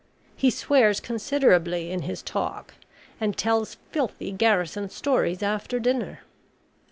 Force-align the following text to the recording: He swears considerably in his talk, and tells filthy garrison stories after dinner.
He 0.35 0.49
swears 0.49 0.99
considerably 0.99 1.91
in 1.91 2.01
his 2.01 2.23
talk, 2.23 2.73
and 3.19 3.37
tells 3.37 3.77
filthy 3.91 4.31
garrison 4.31 4.89
stories 4.89 5.43
after 5.43 5.79
dinner. 5.79 6.21